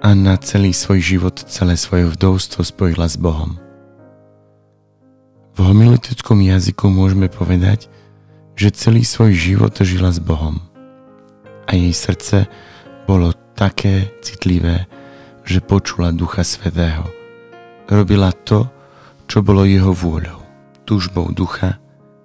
a 0.00 0.16
na 0.16 0.40
celý 0.40 0.72
svoj 0.72 1.00
život, 1.04 1.36
celé 1.44 1.76
svoje 1.76 2.08
vdovstvo 2.08 2.64
spojila 2.64 3.04
s 3.04 3.20
Bohom. 3.20 3.60
V 5.52 5.58
homiletickom 5.60 6.40
jazyku 6.40 6.88
môžeme 6.88 7.28
povedať, 7.28 7.92
že 8.56 8.72
celý 8.72 9.04
svoj 9.04 9.36
život 9.36 9.76
žila 9.76 10.08
s 10.08 10.16
Bohom. 10.16 10.56
A 11.68 11.76
jej 11.76 11.92
srdce 11.92 12.48
bolo 13.04 13.36
také 13.52 14.08
citlivé, 14.24 14.88
že 15.44 15.60
počula 15.60 16.16
Ducha 16.16 16.48
Svetého. 16.48 17.04
Robila 17.84 18.32
to, 18.32 18.72
čo 19.28 19.44
bolo 19.44 19.68
jeho 19.68 19.92
vôľou, 19.92 20.40
túžbou 20.88 21.28
ducha, 21.28 21.76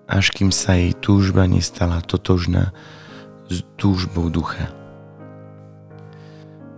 až 0.07 0.31
kým 0.31 0.55
sa 0.55 0.79
jej 0.79 0.95
túžba 0.95 1.43
nestala 1.43 1.99
totožná 1.99 2.71
s 3.51 3.67
túžbou 3.75 4.31
ducha 4.31 4.84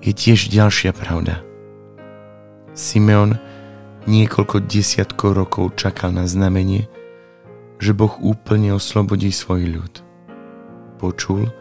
je 0.08 0.16
tiež 0.16 0.48
ďalšia 0.48 0.96
pravda. 0.96 1.44
Simeon 2.72 3.36
niekoľko 4.08 4.64
desiatkov 4.64 5.36
rokov 5.36 5.76
čakal 5.76 6.16
na 6.16 6.24
znamenie, 6.24 6.88
že 7.84 7.92
Boh 7.92 8.16
úplne 8.24 8.72
oslobodí 8.72 9.36
svoj 9.36 9.68
ľud. 9.68 9.94
Počul, 10.96 11.52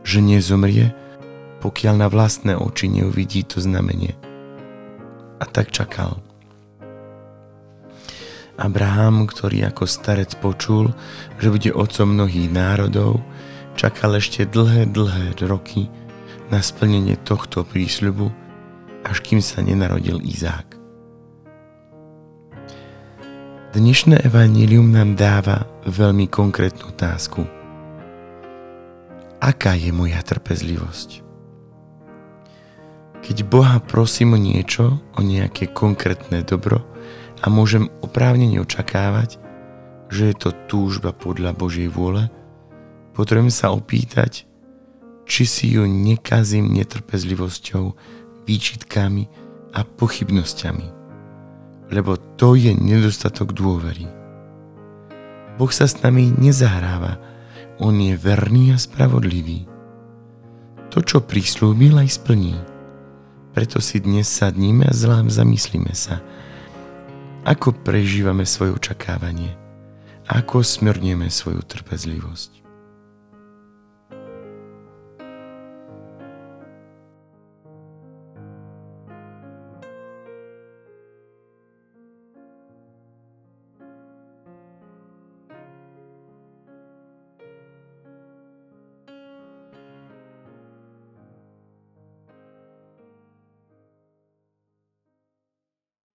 že 0.00 0.24
nezomrie, 0.24 0.96
pokiaľ 1.60 1.94
na 2.00 2.08
vlastné 2.08 2.56
oči 2.56 2.88
neuvidí 2.88 3.44
to 3.44 3.60
znamenie. 3.60 4.16
A 5.36 5.44
tak 5.44 5.68
čakal. 5.68 6.24
Abraham, 8.56 9.28
ktorý 9.28 9.68
ako 9.68 9.84
starec 9.84 10.40
počul, 10.40 10.96
že 11.36 11.52
bude 11.52 11.70
otcom 11.76 12.16
mnohých 12.16 12.48
národov, 12.48 13.20
čakal 13.76 14.16
ešte 14.16 14.48
dlhé, 14.48 14.88
dlhé 14.88 15.36
roky, 15.44 15.88
na 16.50 16.58
splnenie 16.58 17.14
tohto 17.22 17.62
prísľubu, 17.62 18.26
až 19.06 19.22
kým 19.22 19.38
sa 19.38 19.62
nenarodil 19.62 20.18
Izák. 20.18 20.76
Dnešné 23.70 24.26
evanílium 24.26 24.90
nám 24.90 25.14
dáva 25.14 25.62
veľmi 25.86 26.26
konkrétnu 26.26 26.90
otázku. 26.90 27.46
Aká 29.38 29.78
je 29.78 29.94
moja 29.94 30.18
trpezlivosť? 30.26 31.22
Keď 33.22 33.36
Boha 33.46 33.78
prosím 33.78 34.34
o 34.34 34.38
niečo, 34.42 34.98
o 35.14 35.20
nejaké 35.22 35.70
konkrétne 35.70 36.42
dobro 36.42 36.82
a 37.38 37.46
môžem 37.46 37.86
oprávnene 38.02 38.58
očakávať, 38.58 39.38
že 40.10 40.34
je 40.34 40.36
to 40.36 40.50
túžba 40.66 41.14
podľa 41.14 41.54
Božej 41.54 41.94
vôle, 41.94 42.26
potrebujem 43.14 43.54
sa 43.54 43.70
opýtať, 43.70 44.49
či 45.30 45.46
si 45.46 45.66
ju 45.78 45.86
nekazím 45.86 46.74
netrpezlivosťou, 46.74 47.94
výčitkami 48.50 49.30
a 49.70 49.86
pochybnosťami. 49.86 50.86
Lebo 51.94 52.18
to 52.34 52.58
je 52.58 52.74
nedostatok 52.74 53.54
dôvery. 53.54 54.10
Boh 55.54 55.70
sa 55.70 55.86
s 55.86 56.02
nami 56.02 56.34
nezahráva, 56.34 57.22
On 57.78 57.94
je 57.94 58.18
verný 58.18 58.74
a 58.74 58.78
spravodlivý. 58.82 59.70
To, 60.90 60.98
čo 60.98 61.22
prislúbil, 61.22 61.94
aj 61.94 62.18
splní. 62.18 62.58
Preto 63.54 63.78
si 63.78 64.02
dnes 64.02 64.26
sadníme 64.26 64.90
a 64.90 64.94
zlám 64.94 65.30
zamyslíme 65.30 65.94
sa, 65.94 66.18
ako 67.46 67.72
prežívame 67.86 68.42
svoje 68.42 68.74
očakávanie, 68.74 69.54
ako 70.26 70.66
smrnieme 70.66 71.30
svoju 71.30 71.62
trpezlivosť. 71.62 72.59